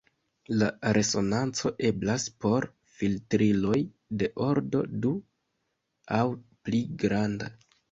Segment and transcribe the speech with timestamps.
[0.61, 3.77] La resonanco eblas por filtriloj
[4.23, 5.15] de ordo du
[6.19, 6.27] aŭ
[6.67, 7.55] pli granda.